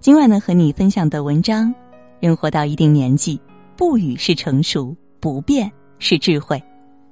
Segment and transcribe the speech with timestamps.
[0.00, 1.74] 今晚呢，和你分享的文章，
[2.20, 3.38] 人活到一定年纪，
[3.76, 6.62] 不语是成熟，不变是智慧。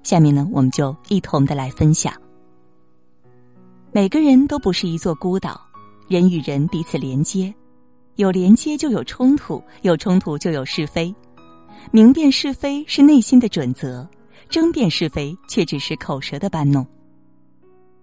[0.05, 2.15] 下面呢，我们就一同的来分享。
[3.91, 5.61] 每个人都不是一座孤岛，
[6.07, 7.53] 人与人彼此连接，
[8.15, 11.13] 有连接就有冲突，有冲突就有是非。
[11.91, 14.09] 明辨是非是内心的准则，
[14.49, 16.87] 争辩是非却只是口舌的搬弄。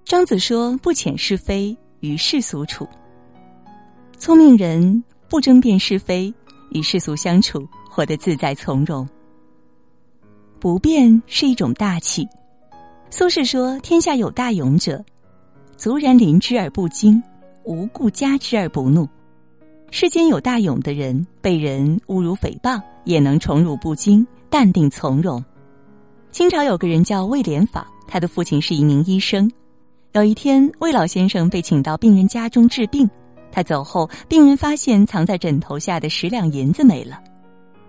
[0.03, 2.85] 庄子说：“不遣是非，与世俗处。”
[4.23, 6.33] 聪明人不争辩是非，
[6.69, 9.05] 与世俗相处，活得自在从容。
[10.61, 12.25] 不变是一种大气。
[13.09, 15.03] 苏轼说：“天下有大勇者，
[15.75, 17.21] 卒然临之而不惊，
[17.65, 19.05] 无故加之而不怒。”
[19.91, 25.43] 世间有大勇的人，被人侮辱诽谤，也能宠辱不惊，淡定从容。
[26.31, 29.51] 清朝有个人叫魏莲舫，他的父亲是一名医生。
[30.13, 33.09] 有一天，魏老先生被请到病人家中治病。
[33.53, 37.21] 他走后，病人发现藏在枕头下的十两银子没了。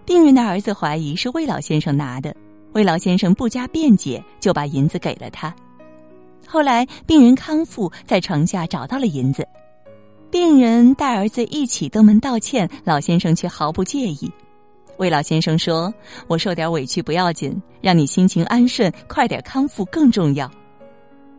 [0.05, 2.37] 病人的儿子怀疑是魏老先生拿的，
[2.75, 5.53] 魏老先生不加辩解就把银子给了他。
[6.47, 9.49] 后来病人康复，在床下找到了银子，
[10.31, 14.31] 病人带儿子一起登门道歉，老先生却毫不介意。
[14.99, 15.93] 魏老先生说
[16.29, 20.49] ：“我受点委屈不要紧，让你心情安顺，快点康复更重要。”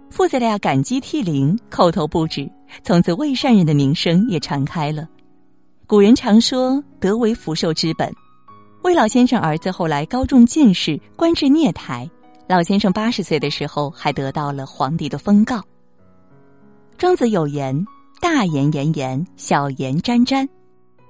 [0.09, 2.49] 父子俩感激涕零，叩头不止。
[2.83, 5.07] 从此，魏善人的名声也传开了。
[5.87, 8.11] 古人常说“德为福寿之本”。
[8.83, 12.09] 魏老先生儿子后来高中进士，官至聂台。
[12.47, 15.61] 老先生八十岁的时候，还得到了皇帝的封诰。
[16.97, 17.85] 庄子有言
[18.21, 20.47] ：“大言言言，小言沾沾。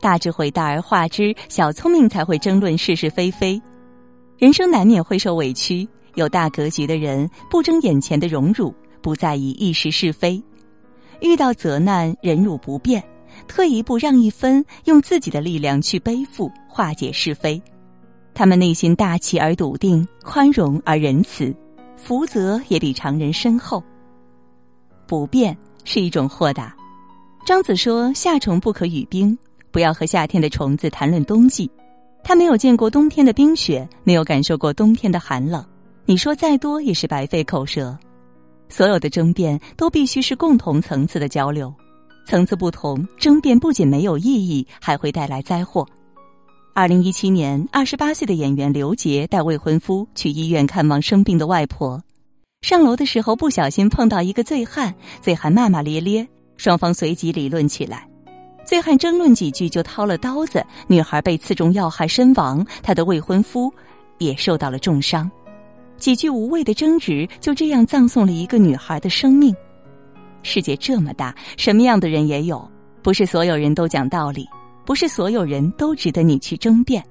[0.01, 3.61] 大智慧大而化之，小聪明才会争论是是非非。
[4.37, 10.41] 人生难免会受委屈，有大格局的人不争眼前的荣辱，不在意一时是非。”
[11.21, 13.03] 遇到责难，忍辱不变，
[13.47, 17.61] 退一步让一分，用自己的力量去背负化解是非。
[18.33, 21.55] 他们内心大气而笃定，宽容而仁慈，
[21.95, 23.81] 福泽也比常人深厚。
[25.07, 26.75] 不变是一种豁达。
[27.45, 29.37] 庄子说：“夏虫不可语冰，
[29.71, 31.69] 不要和夏天的虫子谈论冬季。
[32.23, 35.63] 他没有见过冬天的冰雪，没有感受过冬天的寒冷。
[36.05, 37.97] 你说再多也是白费口舌。”
[38.69, 41.73] 所有的争辩都必须是共同层次的交流，
[42.25, 45.87] 层次不同，争辩不仅没有意义，还会带来灾祸。
[46.73, 52.01] 二零一七年，二十八岁的演员刘杰带未婚夫去医院看望生病的外婆，
[52.61, 56.27] 上楼的时候不小心碰到一个醉汉，醉汉骂骂咧咧，
[56.57, 58.05] 双方随即理论起来，
[58.65, 63.73] 醉汉争论几句就掏了刀子，女孩被刺中要害身亡，她的未婚夫
[64.17, 65.31] 也受到了重伤。
[65.97, 69.55] 几句无谓的争执，就这样葬送了一个女孩的生命。
[70.43, 72.69] 世界这么大，什么样的人也有，
[73.01, 74.47] 不是所有人都讲道理，
[74.85, 77.03] 不是所有人都值得你去争辩。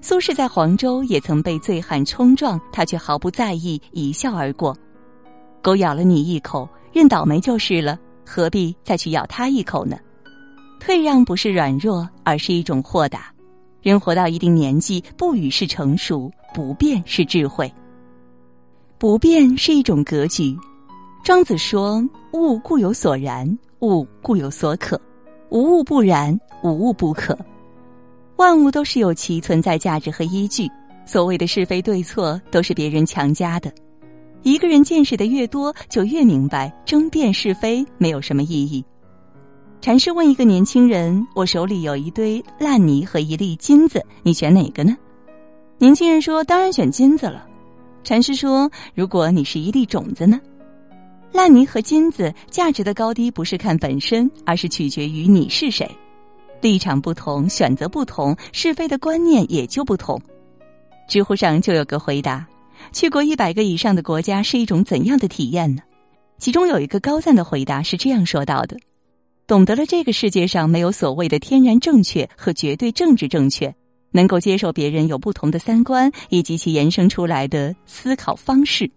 [0.00, 4.76] 苏轼在黄州也曾被醉汉冲撞，他却毫不在意，一笑而过。
[5.62, 9.96] 狗咬了你一口，认倒霉就是了，何必再去咬他一口呢？
[10.80, 13.32] 退让不是软弱，而是一种豁达。
[13.80, 17.72] 人活到一定年纪，不语是成熟，不变是智慧。
[19.02, 20.56] 不变是一种格局。
[21.24, 22.00] 庄子说
[22.34, 24.96] ：“物固有所然，物固有所可。
[25.48, 27.36] 无物不然，无物不可。
[28.36, 30.70] 万物都是有其存在价值和依据。
[31.04, 33.72] 所谓的是非对错，都是别人强加的。
[34.44, 38.84] 一个人见识的越多，就越明白争辩是非没有什么意义。”
[39.82, 44.96] 禅师问一个年轻人：“我手里有一堆烂泥和一粒金子，你选哪个呢？”
[45.78, 47.46] 年轻人说：“当然选金子了。”
[48.04, 50.40] 禅师说：“如果你是一粒种子呢？
[51.32, 55.88] 烂泥和金子价值的高低不是看本身，而是取决于你是谁。
[56.60, 60.20] 立场不同，选择不同，是非的观念也就不同。”
[61.08, 62.46] 知乎上就有个回答
[62.92, 65.82] ：“去过一百个以上的国家是一种怎样的体验呢？”
[66.38, 68.76] 其中有一个高赞的回答是这样说到的
[69.46, 73.72] ：“懂得了这个世界上没有所谓的天然正确和绝对政治正确。”
[74.12, 78.88] 能够接受别人有不同的三观以及其延伸出来的思考方式，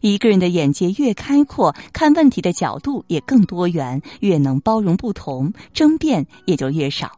[0.00, 7.10] 一个人的眼界越开阔，看问题的角度也更多元，越能包容不同，争辩也就越少。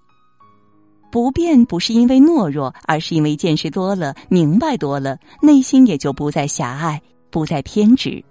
[1.11, 8.25] 不变不是因为懦弱，而是因为见识多了，明白多了，内心也就不再狭隘，不再偏执。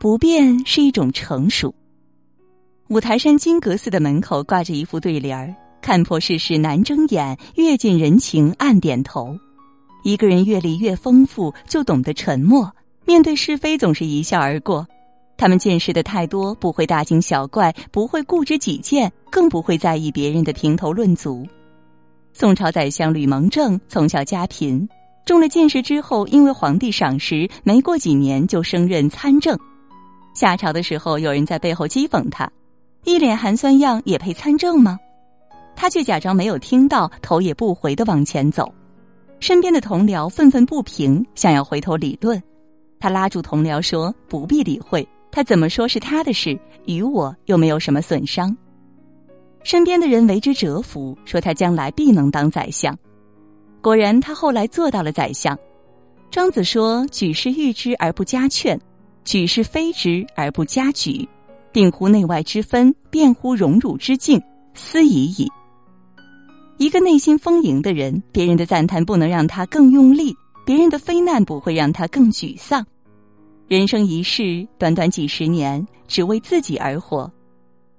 [0.00, 1.72] 不变是一种成熟。
[2.88, 5.54] 五台山金阁寺的门口挂着一副对联儿。
[5.82, 9.36] 看破世事难睁眼，阅尽人情暗点头。
[10.04, 12.72] 一个人阅历越丰富，就懂得沉默。
[13.04, 14.86] 面对是非，总是一笑而过。
[15.36, 21.44] 他们见识的太多，不会大惊小怪，不会固执己见，更不会在意别人的评头论足。
[22.32, 24.88] 宋朝宰相吕蒙正从小家贫，
[25.26, 29.58] 中了进士之后，因为皇帝赏识，没过几年就升任参政。
[30.32, 32.50] 下朝的时候，有人在背后讥讽他，
[33.04, 34.96] 一脸寒酸样，也配参政吗？
[35.74, 38.72] 他却假装没有听到，头也不回的往前走。
[39.40, 42.40] 身边的同僚愤愤不平，想要回头理论，
[43.00, 48.54] 他拉住同僚说：“不必理会。”他怎么说是他的事，与我又没有什么损伤。
[49.64, 52.96] 身边的人为之折服，说他将来必能当宰相。
[53.80, 55.58] 果然，他后来做到了宰相。
[56.30, 58.78] 庄子说：“举世誉之而不加劝，
[59.24, 61.28] 举世非之而不加举，
[61.72, 64.40] 定乎内外之分，辩乎荣辱之境，
[64.74, 65.50] 斯已矣。”
[66.82, 70.36] 一个内心丰盈的人，别人的赞叹不能让他更用力，
[70.66, 72.84] 别人的非难不会让他更沮丧。
[73.68, 77.32] 人生一世，短短几十年，只为自己而活。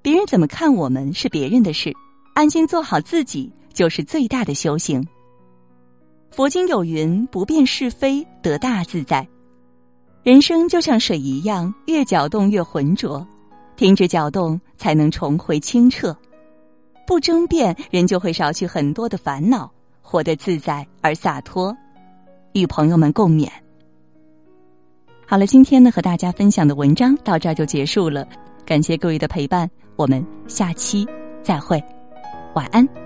[0.01, 1.93] 别人怎么看我们是别人的事，
[2.33, 5.01] 安心做好自己就是最大的修行。
[6.29, 9.25] 佛经有云：“不辨是非，得大自在。”
[10.23, 13.25] 人生就像水一样，越搅动越浑浊，
[13.77, 16.13] 停止搅动，才能重回清澈。
[17.05, 19.71] 不争辩，人就会少去很多的烦恼，
[20.01, 21.75] 活得自在而洒脱。
[22.53, 23.49] 与朋友们共勉。
[25.25, 28.27] 好了，今天呢和大家分享的文章到这儿就结束了，
[28.65, 31.07] 感谢各位的陪伴，我们下期
[31.41, 31.83] 再会，
[32.53, 33.02] 晚安。